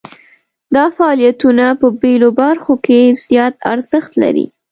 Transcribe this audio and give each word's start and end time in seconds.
دا 0.75 0.85
فعالیتونه 0.97 1.65
په 1.79 1.87
بیلو 2.01 2.29
برخو 2.41 2.73
کې 2.85 2.99
زیات 3.25 3.55
ارزښت 3.73 4.11
لري. 4.21 4.45